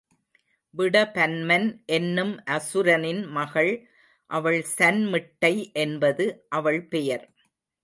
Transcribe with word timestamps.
விடபன்மன் 0.73 1.67
என்னும் 1.85 2.31
அசுரனின் 2.47 3.21
மகள் 3.27 3.71
அவள் 4.29 4.61
சன்மிட்டை 4.77 5.53
என்பது 5.75 6.25
அவள் 6.49 6.81
பெயர். 6.87 7.25